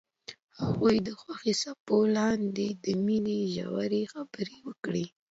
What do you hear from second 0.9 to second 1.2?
د